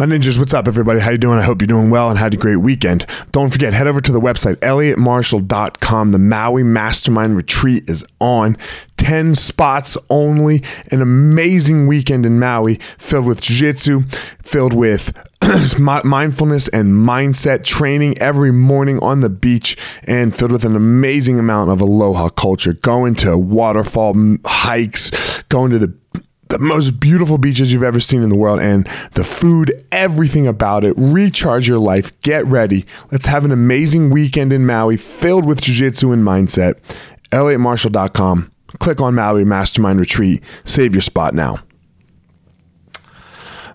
[0.00, 0.98] My ninjas, what's up, everybody?
[0.98, 1.38] How you doing?
[1.38, 3.04] I hope you're doing well and had a great weekend.
[3.32, 6.12] Don't forget, head over to the website, elliottmarshall.com.
[6.12, 8.56] The Maui Mastermind Retreat is on.
[8.96, 10.64] 10 spots only.
[10.90, 14.04] An amazing weekend in Maui filled with jiu-jitsu,
[14.42, 15.12] filled with
[15.78, 21.68] mindfulness and mindset training every morning on the beach and filled with an amazing amount
[21.68, 22.72] of aloha culture.
[22.72, 25.92] Going to waterfall hikes, going to the
[26.50, 30.84] the most beautiful beaches you've ever seen in the world and the food, everything about
[30.84, 30.94] it.
[30.96, 32.20] Recharge your life.
[32.22, 32.84] Get ready.
[33.10, 36.74] Let's have an amazing weekend in Maui filled with jiu-jitsu and mindset.
[37.30, 38.50] ElliottMarshall.com.
[38.80, 40.42] Click on Maui Mastermind Retreat.
[40.64, 41.60] Save your spot now.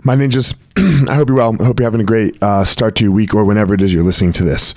[0.03, 0.53] My ninjas,
[1.09, 1.55] I hope you're well.
[1.59, 3.93] I hope you're having a great uh, start to your week or whenever it is
[3.93, 4.75] you're listening to this.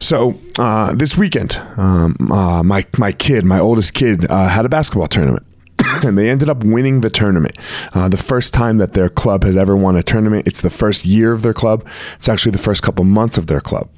[0.00, 4.68] So uh, this weekend, um, uh, my my kid, my oldest kid, uh, had a
[4.68, 5.47] basketball tournament.
[6.04, 7.56] and they ended up winning the tournament.
[7.94, 10.46] Uh, the first time that their club has ever won a tournament.
[10.46, 11.86] It's the first year of their club.
[12.16, 13.88] It's actually the first couple months of their club.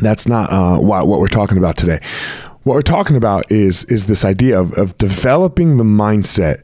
[0.00, 2.00] That's not uh, what, what we're talking about today.
[2.62, 6.62] What we're talking about is is this idea of, of developing the mindset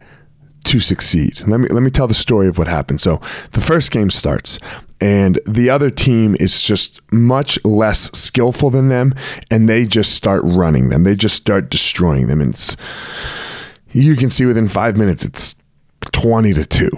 [0.65, 1.41] to succeed.
[1.47, 3.01] Let me let me tell the story of what happened.
[3.01, 3.21] So
[3.53, 4.59] the first game starts
[5.01, 9.15] and the other team is just much less skillful than them
[9.51, 11.05] and they just start running them.
[11.05, 12.77] They just start destroying them and it's
[13.95, 15.55] you can see within five minutes it's
[16.13, 16.91] 20 to 2.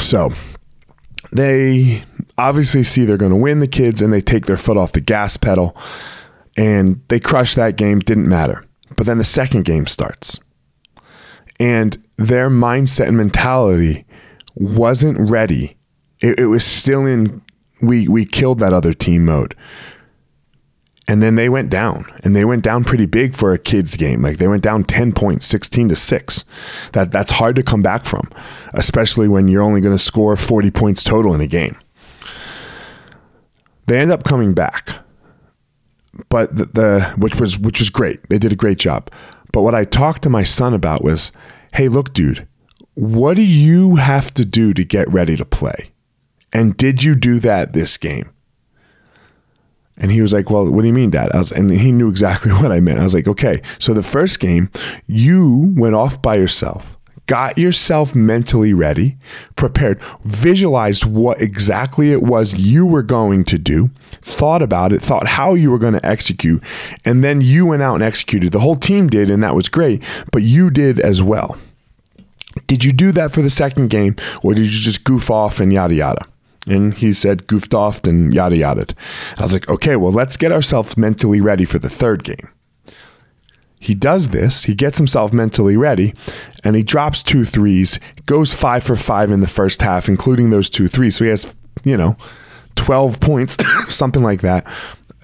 [0.00, 0.32] So
[1.32, 2.04] they
[2.38, 5.00] obviously see they're going to win the kids and they take their foot off the
[5.00, 5.76] gas pedal
[6.56, 8.00] and they crush that game.
[8.00, 8.64] Didn't matter.
[8.96, 10.38] But then the second game starts
[11.58, 14.04] and their mindset and mentality
[14.54, 15.76] wasn't ready.
[16.20, 17.42] It, it was still in
[17.82, 19.54] we we killed that other team mode
[21.08, 22.10] and then they went down.
[22.24, 24.22] And they went down pretty big for a kids game.
[24.22, 26.44] Like they went down 10 points 16 to 6
[26.92, 28.28] that that's hard to come back from
[28.74, 31.76] especially when you're only going to score 40 points total in a game.
[33.86, 34.98] They end up coming back.
[36.28, 38.28] But the, the which was which was great.
[38.28, 39.10] They did a great job.
[39.52, 41.32] But what i talked to my son about was
[41.74, 42.46] hey look dude
[42.94, 45.90] what do you have to do to get ready to play?
[46.52, 48.30] And did you do that this game
[49.98, 52.08] and he was like, "Well, what do you mean, Dad?" I was, and he knew
[52.08, 52.98] exactly what I meant.
[52.98, 54.70] I was like, "Okay, so the first game,
[55.06, 56.96] you went off by yourself,
[57.26, 59.16] got yourself mentally ready,
[59.56, 63.90] prepared, visualized what exactly it was you were going to do,
[64.22, 66.62] thought about it, thought how you were going to execute,
[67.04, 68.52] and then you went out and executed.
[68.52, 70.02] The whole team did, and that was great,
[70.32, 71.58] but you did as well.
[72.66, 75.72] Did you do that for the second game, or did you just goof off and
[75.72, 76.26] yada yada?"
[76.68, 78.86] And he said, goofed off and yada yada.
[79.38, 82.48] I was like, okay, well, let's get ourselves mentally ready for the third game.
[83.78, 86.14] He does this, he gets himself mentally ready,
[86.64, 90.70] and he drops two threes, goes five for five in the first half, including those
[90.70, 91.16] two threes.
[91.16, 91.54] So he has,
[91.84, 92.16] you know,
[92.76, 93.56] 12 points,
[93.94, 94.66] something like that.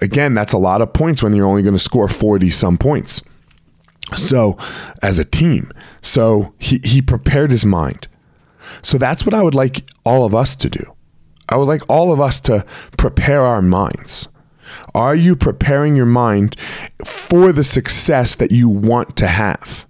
[0.01, 3.21] Again, that's a lot of points when you're only going to score 40 some points.
[4.15, 4.57] So,
[5.01, 5.71] as a team,
[6.01, 8.07] so he, he prepared his mind.
[8.81, 10.92] So, that's what I would like all of us to do.
[11.53, 12.65] I would like all of us to
[12.97, 14.27] prepare our minds.
[14.95, 16.55] Are you preparing your mind
[17.05, 19.85] for the success that you want to have?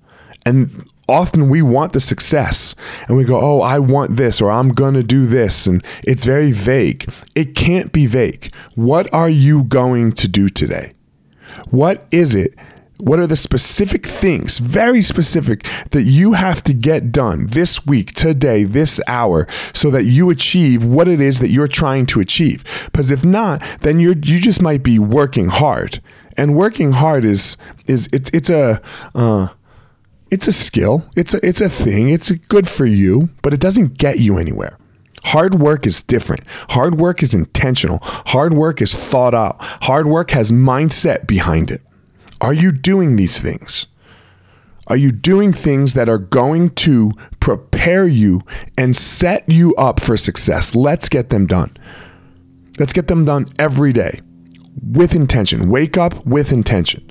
[0.46, 2.76] And often we want the success
[3.08, 5.66] and we go, oh, I want this or I'm going to do this.
[5.66, 7.10] And it's very vague.
[7.34, 8.54] It can't be vague.
[8.76, 10.92] What are you going to do today?
[11.70, 12.56] What is it
[13.04, 18.14] what are the specific things, very specific, that you have to get done this week,
[18.14, 22.64] today, this hour, so that you achieve what it is that you're trying to achieve?
[22.86, 26.02] Because if not, then you're you just might be working hard,
[26.38, 28.82] and working hard is is it's it's a
[29.14, 29.50] uh,
[30.32, 33.98] it's a skill, it's a it's a thing, it's good for you, but it doesn't
[33.98, 34.78] get you anywhere.
[35.26, 36.44] Hard work is different.
[36.70, 38.00] Hard work is intentional.
[38.02, 39.58] Hard work is thought out.
[39.60, 41.82] Hard work has mindset behind it.
[42.44, 43.88] Are you doing these things?
[44.88, 48.42] Are you doing things that are going to prepare you
[48.78, 50.76] and set you up for success?
[50.76, 51.78] Let's get them done.
[52.78, 54.20] Let's get them done every day
[54.92, 55.70] with intention.
[55.70, 57.10] Wake up with intention.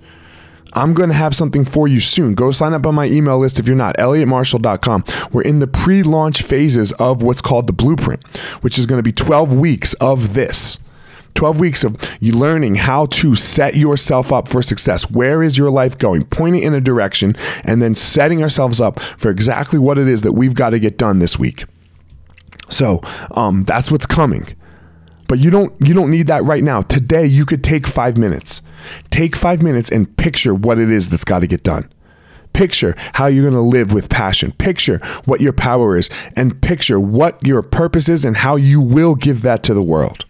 [0.74, 2.34] I'm going to have something for you soon.
[2.34, 5.04] Go sign up on my email list if you're not, elliottmarshall.com.
[5.32, 8.26] We're in the pre launch phases of what's called the blueprint,
[8.60, 10.78] which is going to be 12 weeks of this.
[11.34, 15.10] 12 weeks of you learning how to set yourself up for success.
[15.10, 16.24] Where is your life going?
[16.26, 20.32] Pointing in a direction and then setting ourselves up for exactly what it is that
[20.32, 21.64] we've got to get done this week.
[22.68, 23.00] So
[23.32, 24.46] um, that's what's coming.
[25.28, 26.82] But you don't you don't need that right now.
[26.82, 28.60] Today you could take five minutes.
[29.10, 31.90] Take five minutes and picture what it is that's got to get done.
[32.52, 34.52] Picture how you're going to live with passion.
[34.52, 39.14] Picture what your power is and picture what your purpose is and how you will
[39.14, 40.26] give that to the world.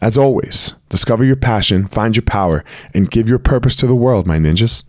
[0.00, 2.64] As always, discover your passion, find your power,
[2.94, 4.84] and give your purpose to the world, my ninjas.